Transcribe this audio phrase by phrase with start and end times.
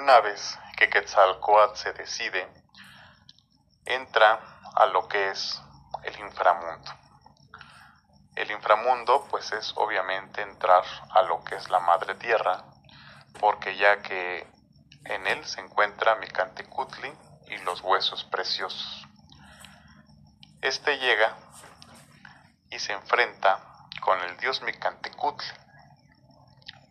[0.00, 2.48] Una vez que Quetzalcoatl se decide,
[3.84, 4.38] entra
[4.76, 5.60] a lo que es
[6.04, 6.92] el inframundo.
[8.36, 12.62] El inframundo pues es obviamente entrar a lo que es la madre tierra,
[13.40, 14.46] porque ya que
[15.04, 17.12] en él se encuentra Micantecutli
[17.48, 19.04] y los huesos preciosos.
[20.62, 21.36] Este llega
[22.70, 23.58] y se enfrenta
[24.00, 25.48] con el dios Micantecutli.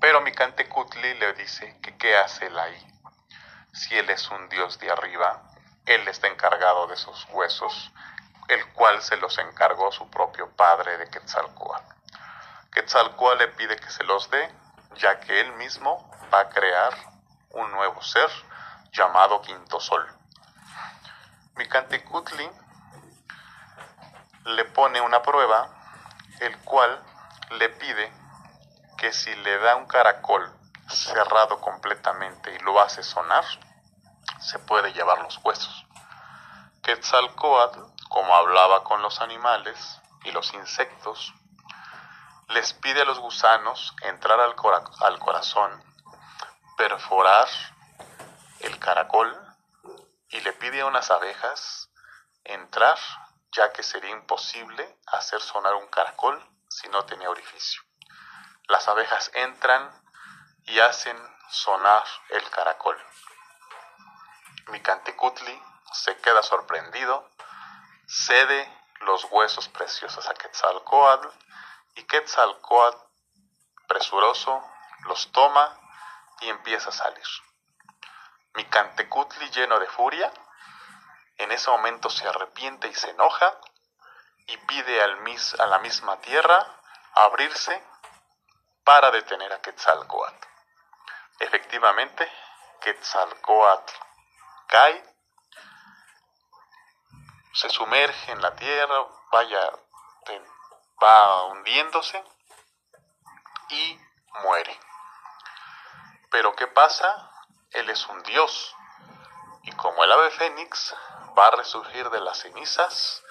[0.01, 2.96] Pero Micantecutli le dice que qué hace él ahí.
[3.77, 5.43] Si él es un dios de arriba,
[5.85, 7.91] él está encargado de esos huesos,
[8.47, 11.93] el cual se los encargó su propio padre de Quetzalcoatl.
[12.71, 14.51] Quetzalcoatl le pide que se los dé,
[14.95, 16.91] ya que él mismo va a crear
[17.51, 18.31] un nuevo ser
[18.93, 20.07] llamado Quinto Sol.
[21.53, 22.49] Micantecutli
[24.45, 25.69] le pone una prueba,
[26.39, 26.99] el cual
[27.51, 28.11] le pide
[28.97, 30.56] que si le da un caracol
[30.89, 33.43] cerrado completamente y lo hace sonar,
[34.39, 35.85] se puede llevar los huesos.
[36.83, 41.33] Quetzalcoatl, como hablaba con los animales y los insectos,
[42.49, 44.55] les pide a los gusanos entrar al,
[45.01, 45.83] al corazón,
[46.77, 47.47] perforar
[48.61, 49.35] el caracol
[50.29, 51.89] y le pide a unas abejas
[52.43, 52.97] entrar,
[53.51, 57.81] ya que sería imposible hacer sonar un caracol si no tenía orificio.
[58.67, 59.89] Las abejas entran
[60.67, 61.17] y hacen
[61.49, 62.97] sonar el caracol.
[64.67, 67.29] Micantecutli se queda sorprendido,
[68.05, 71.27] cede los huesos preciosos a Quetzalcoatl
[71.95, 72.97] y Quetzalcoatl,
[73.87, 74.63] presuroso,
[75.05, 75.79] los toma
[76.41, 77.25] y empieza a salir.
[78.55, 80.31] Micantecutli, lleno de furia,
[81.37, 83.57] en ese momento se arrepiente y se enoja
[84.47, 86.65] y pide al mis, a la misma tierra
[87.13, 87.83] abrirse
[88.83, 90.56] para detener a Quetzalcoatl.
[91.39, 92.31] Efectivamente,
[92.81, 93.93] Quetzalcoatl
[94.67, 95.03] cae,
[97.53, 99.71] se sumerge en la tierra, vaya,
[101.01, 102.23] va hundiéndose
[103.69, 103.99] y
[104.43, 104.79] muere.
[106.29, 107.31] Pero ¿qué pasa?
[107.71, 108.75] Él es un dios
[109.63, 110.95] y como el ave fénix
[111.37, 113.23] va a resurgir de las cenizas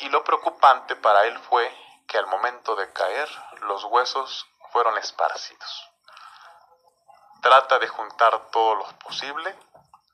[0.00, 1.70] y lo preocupante para él fue
[2.06, 3.28] que al momento de caer
[3.60, 5.89] los huesos fueron esparcidos.
[7.42, 9.56] Trata de juntar todo lo posible,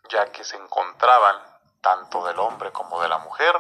[0.09, 1.43] ya que se encontraban
[1.81, 3.55] tanto del hombre como de la mujer,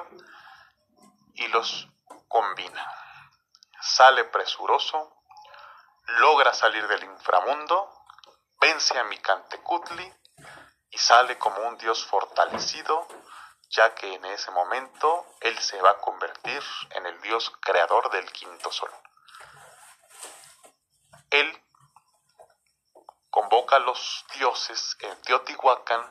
[1.35, 1.89] y los
[2.29, 2.93] combina.
[3.81, 5.17] Sale presuroso,
[6.19, 7.91] logra salir del inframundo,
[8.61, 10.15] vence a Micantecutli
[10.91, 13.07] y sale como un dios fortalecido,
[13.71, 18.31] ya que en ese momento él se va a convertir en el dios creador del
[18.33, 18.91] quinto sol.
[21.31, 21.66] Él
[23.57, 26.05] convoca a los dioses en Teotihuacán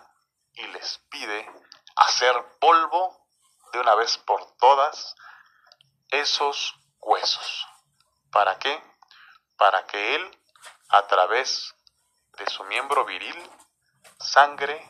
[0.54, 1.48] y les pide
[1.96, 3.30] hacer polvo
[3.72, 5.16] de una vez por todas
[6.10, 7.68] esos huesos.
[8.32, 8.82] ¿Para qué?
[9.58, 10.40] Para que él,
[10.90, 11.76] a través
[12.40, 13.52] de su miembro viril,
[14.20, 14.84] sangre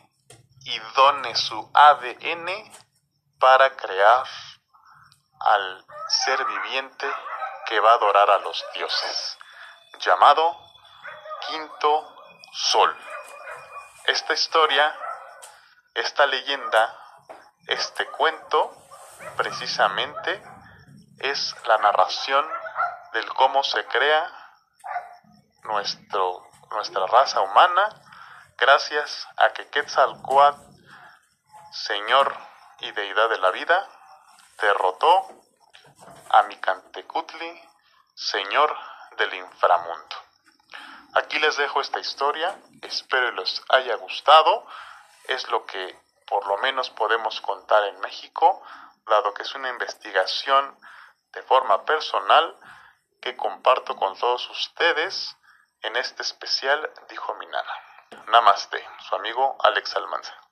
[0.61, 2.71] y done su ADN
[3.37, 4.27] para crear
[5.41, 7.07] al ser viviente
[7.65, 9.37] que va a adorar a los dioses,
[9.99, 10.57] llamado
[11.47, 12.14] Quinto
[12.57, 12.95] Sol.
[14.05, 14.97] Esta historia,
[15.93, 16.97] esta leyenda,
[17.67, 18.73] este cuento,
[19.35, 20.41] precisamente
[21.19, 22.47] es la narración
[23.11, 24.31] del cómo se crea
[25.63, 27.83] nuestro, nuestra raza humana
[28.57, 30.61] gracias a que Quetzalcoatl,
[31.73, 32.37] Señor
[32.79, 33.85] y Deidad de la vida,
[34.61, 35.27] derrotó
[36.29, 37.69] a Micantecutli,
[38.15, 38.73] Señor
[39.17, 40.24] del inframundo.
[41.15, 44.67] Aquí les dejo esta historia, espero les haya gustado,
[45.29, 48.61] es lo que por lo menos podemos contar en México,
[49.05, 50.77] dado que es una investigación
[51.31, 52.59] de forma personal
[53.21, 55.37] que comparto con todos ustedes
[55.83, 57.73] en este especial Dijo mi nana.
[58.27, 60.44] Namaste, su amigo Alex Almanza.